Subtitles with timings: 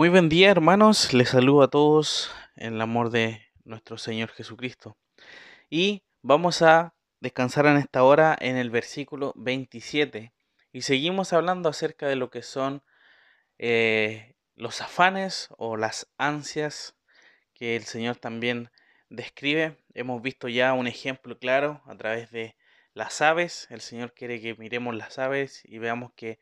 [0.00, 4.96] Muy buen día hermanos, les saludo a todos en el amor de nuestro Señor Jesucristo.
[5.68, 10.32] Y vamos a descansar en esta hora en el versículo 27
[10.72, 12.82] y seguimos hablando acerca de lo que son
[13.58, 16.96] eh, los afanes o las ansias
[17.52, 18.70] que el Señor también
[19.10, 19.76] describe.
[19.92, 22.56] Hemos visto ya un ejemplo claro a través de
[22.94, 23.66] las aves.
[23.68, 26.38] El Señor quiere que miremos las aves y veamos que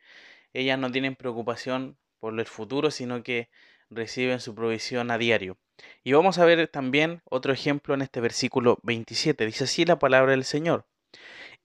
[0.53, 3.49] ellas no tienen preocupación por el futuro, sino que
[3.91, 5.59] reciben su provisión a diario.
[6.05, 9.47] Y vamos a ver también otro ejemplo en este versículo 27.
[9.47, 10.87] Dice así la palabra del Señor.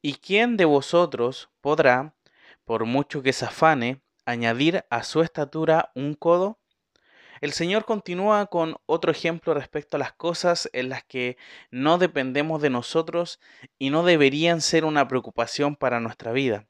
[0.01, 2.15] ¿Y quién de vosotros podrá,
[2.65, 6.59] por mucho que se afane, añadir a su estatura un codo?
[7.41, 11.35] El Señor continúa con otro ejemplo respecto a las cosas en las que
[11.71, 13.41] no dependemos de nosotros
[13.77, 16.67] y no deberían ser una preocupación para nuestra vida.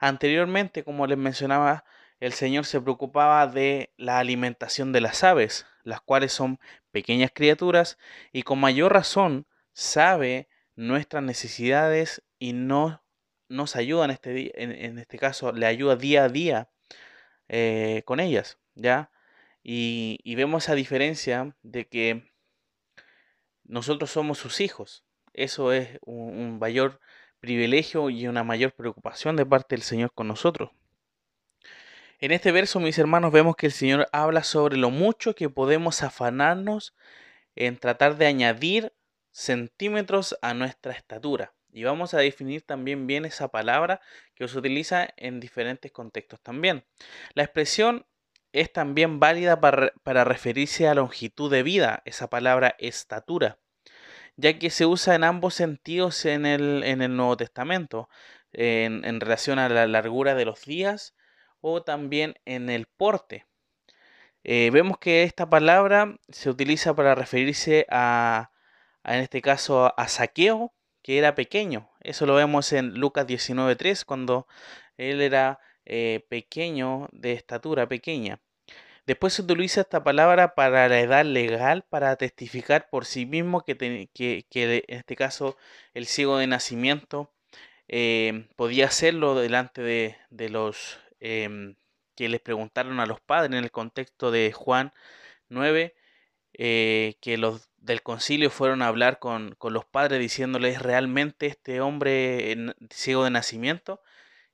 [0.00, 1.84] Anteriormente, como les mencionaba,
[2.24, 6.58] el Señor se preocupaba de la alimentación de las aves, las cuales son
[6.90, 7.98] pequeñas criaturas
[8.32, 13.04] y con mayor razón sabe nuestras necesidades y no
[13.48, 16.70] nos ayuda en este, en, este caso, le ayuda día a día
[17.48, 19.10] eh, con ellas, ¿ya?
[19.62, 22.32] Y, vemos esa diferencia de que
[23.64, 25.04] nosotros somos sus hijos.
[25.34, 27.00] Eso es un mayor
[27.40, 30.70] privilegio y una mayor preocupación de parte del Señor con nosotros.
[32.20, 36.02] En este verso, mis hermanos, vemos que el Señor habla sobre lo mucho que podemos
[36.02, 36.94] afanarnos
[37.56, 38.92] en tratar de añadir
[39.32, 41.54] centímetros a nuestra estatura.
[41.72, 44.00] Y vamos a definir también bien esa palabra
[44.36, 46.84] que se utiliza en diferentes contextos también.
[47.34, 48.06] La expresión
[48.52, 53.58] es también válida para, referirse a longitud de vida, esa palabra estatura,
[54.36, 58.08] ya que se usa en ambos sentidos en el, en el Nuevo Testamento,
[58.52, 61.16] en, en relación a la largura de los días
[61.66, 63.46] o también en el porte.
[64.44, 68.50] Eh, vemos que esta palabra se utiliza para referirse a,
[69.02, 71.90] en este caso, a saqueo, que era pequeño.
[72.00, 74.46] Eso lo vemos en Lucas 19.3, cuando
[74.98, 78.40] él era eh, pequeño, de estatura pequeña.
[79.06, 83.76] Después se utiliza esta palabra para la edad legal, para testificar por sí mismo que,
[83.80, 84.10] en
[84.88, 85.56] este caso
[85.94, 87.32] el ciego de nacimiento
[87.88, 91.76] eh, podía hacerlo delante de, de los Em,
[92.16, 94.92] que les preguntaron a los padres en el contexto de Juan
[95.48, 95.94] 9,
[96.54, 102.56] eh, que los del concilio fueron a hablar con, los padres diciéndoles realmente este hombre
[102.90, 104.02] ciego de nacimiento.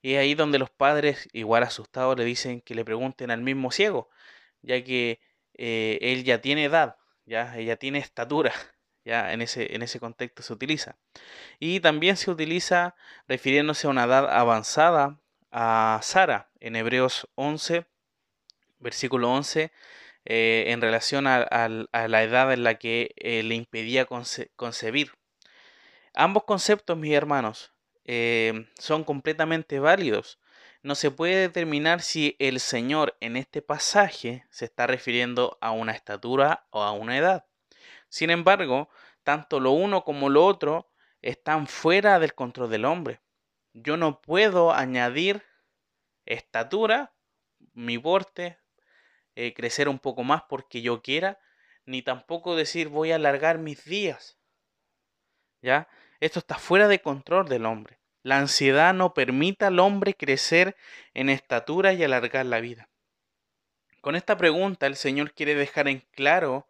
[0.02, 4.08] Y ahí donde los padres, igual asustados, le dicen que le pregunten al mismo ciego,
[4.62, 5.20] ya que
[5.54, 8.52] eh, él ya tiene edad, ya ella tiene estatura,
[9.04, 10.98] ya en ese, en ese contexto se utiliza.
[11.58, 12.94] Y también se utiliza
[13.28, 17.86] refiriéndose a una edad avanzada a Sara en Hebreos 11,
[18.78, 19.72] versículo 11,
[20.24, 24.06] eh, en relación a, la edad en la que eh, le impedía
[24.56, 25.12] concebir.
[26.14, 27.72] Ambos conceptos, mis hermanos,
[28.04, 30.38] eh, son completamente válidos.
[30.82, 35.92] No se puede determinar si el Señor en este pasaje se está refiriendo a una
[35.92, 37.46] estatura o a una edad.
[38.08, 38.88] Sin embargo,
[39.22, 40.90] tanto lo uno como lo otro
[41.22, 43.20] están fuera del control del hombre.
[43.72, 45.44] Yo no puedo añadir
[46.26, 47.12] estatura,
[47.72, 48.58] mi porte,
[49.36, 51.38] eh, crecer un poco más porque yo quiera,
[51.84, 54.38] ni tampoco decir voy a alargar mis días.
[55.62, 55.88] ¿Ya?
[56.20, 57.98] Esto está fuera de control del hombre.
[58.22, 60.76] La ansiedad no permite al hombre crecer
[61.14, 62.88] en estatura y alargar la vida.
[64.00, 66.66] Con esta pregunta el Señor quiere dejar en claro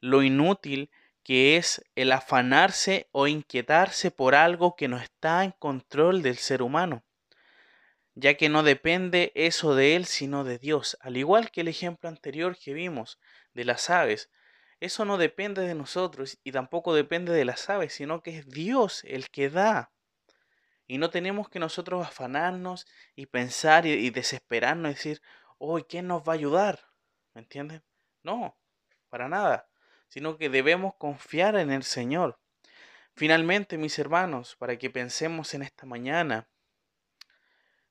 [0.00, 0.90] lo inútil
[1.22, 6.62] que es el afanarse o inquietarse por algo que no está en control del ser
[6.62, 7.04] humano,
[8.14, 12.08] ya que no depende eso de él sino de Dios, al igual que el ejemplo
[12.08, 13.18] anterior que vimos
[13.54, 14.30] de las aves.
[14.80, 19.02] Eso no depende de nosotros y tampoco depende de las aves, sino que es Dios
[19.04, 19.92] el que da.
[20.86, 25.22] Y no tenemos que nosotros afanarnos y pensar y, desesperarnos y decir,
[25.58, 26.80] hoy, ¿quién nos va a ayudar?
[27.34, 27.84] ¿Me entienden?
[28.22, 28.58] No,
[29.10, 29.69] para nada
[30.10, 32.38] sino que debemos confiar en el Señor.
[33.14, 36.48] Finalmente, mis hermanos, para que pensemos en esta mañana,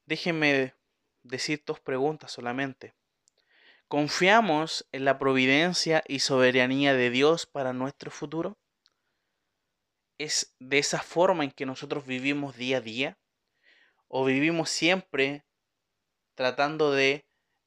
[0.06, 0.75] déjenme
[1.24, 2.94] decir dos preguntas solamente.
[3.88, 8.57] ¿Confiamos en la providencia y soberanía de Dios para nuestro futuro?
[10.18, 13.18] ¿Es de esa forma en que nosotros vivimos día a día?
[14.07, 15.45] ¿O vivimos siempre
[16.36, 17.25] tratando de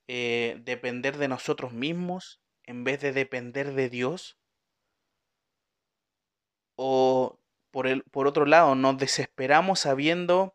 [0.08, 4.38] eh, depender de nosotros mismos en vez de depender de Dios?
[6.76, 7.38] O
[7.70, 10.54] por, el, por otro lado nos desesperamos sabiendo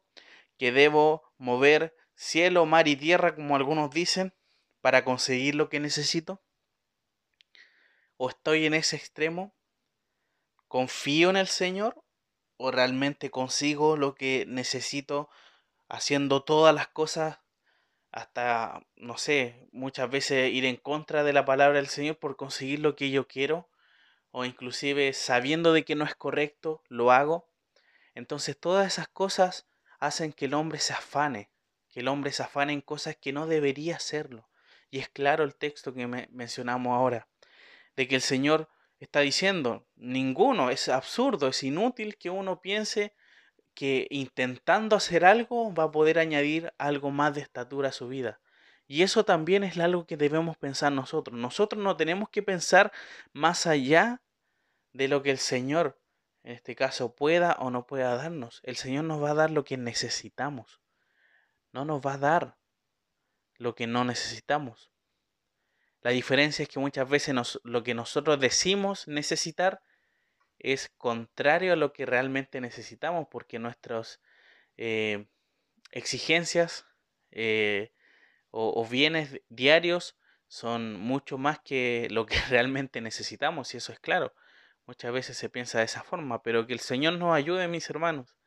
[0.58, 4.34] que debo mover cielo, mar y tierra, como algunos dicen,
[4.82, 6.42] para conseguir lo que necesito?
[8.18, 9.56] ¿O estoy en ese extremo?
[10.68, 12.04] ¿Confío en el Señor?
[12.58, 15.30] ¿O realmente consigo lo que necesito
[15.88, 17.40] haciendo todas las cosas
[18.12, 22.80] hasta, no sé, muchas veces ir en contra de la palabra del Señor por conseguir
[22.80, 23.70] lo que yo quiero?
[24.40, 27.50] O inclusive sabiendo de que no es correcto, lo hago.
[28.14, 29.66] Entonces todas esas cosas
[29.98, 31.50] hacen que el hombre se afane,
[31.90, 34.48] que el hombre se afane en cosas que no debería hacerlo.
[34.92, 37.28] Y es claro el texto que mencionamos ahora,
[37.96, 38.70] de que el Señor
[39.00, 43.16] está diciendo, ninguno, es absurdo, es inútil que uno piense
[43.74, 48.40] que intentando hacer algo va a poder añadir algo más de estatura a su vida.
[48.86, 51.40] Y eso también es algo que debemos pensar nosotros.
[51.40, 52.92] Nosotros no tenemos que pensar
[53.34, 54.22] más allá
[54.98, 56.02] de lo que el Señor,
[56.44, 58.62] en este caso, pueda o no pueda darnos.
[58.64, 60.82] El Señor nos va a dar lo que necesitamos.
[61.72, 62.58] No nos va a dar
[63.58, 64.90] lo que no necesitamos.
[66.02, 69.84] La diferencia es que muchas veces lo que nosotros decimos necesitar
[70.58, 74.20] es contrario a lo que realmente necesitamos, porque nuestras
[74.78, 75.28] eh,
[75.92, 76.86] exigencias
[77.30, 77.92] eh,
[78.50, 80.18] o, bienes diarios
[80.48, 84.34] son mucho más que lo que realmente necesitamos, y eso es claro.
[84.88, 88.38] Muchas veces se piensa de esa forma, pero que el Señor nos ayude, mis hermanos,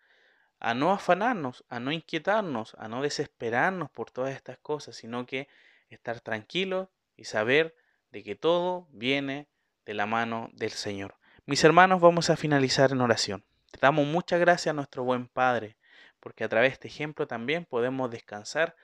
[0.58, 5.48] a no afanarnos, a no inquietarnos, a no desesperarnos por todas estas cosas, sino que
[5.90, 7.76] estar tranquilos y saber
[8.10, 9.48] de que todo viene
[9.84, 11.16] de la mano del Señor.
[11.44, 13.44] Mis hermanos, vamos a finalizar en oración.
[13.70, 15.76] Te damos muchas gracias a nuestro buen Padre,
[16.20, 18.76] porque a través de este ejemplo también podemos descansar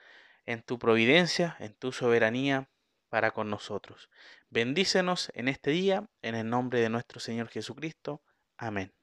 [0.45, 2.67] en tu providencia, en tu soberanía
[3.09, 4.09] para con nosotros.
[4.49, 8.21] Bendícenos en este día, en el nombre de nuestro Señor Jesucristo.
[8.57, 8.96] Amén.